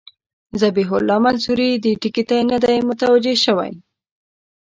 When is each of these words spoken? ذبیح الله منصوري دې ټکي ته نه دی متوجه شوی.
ذبیح 0.61 0.89
الله 0.97 1.17
منصوري 1.25 1.69
دې 1.83 1.91
ټکي 2.01 2.23
ته 2.29 2.37
نه 2.49 2.57
دی 2.63 2.77
متوجه 2.89 3.35
شوی. 3.45 3.71